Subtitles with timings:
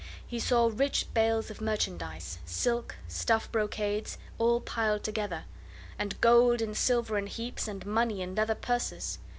[0.25, 5.43] He saw rich bales of merchandise silk, stuff brocades, all piled together,
[5.99, 9.19] and gold and silver in heaps, and money in leather purses.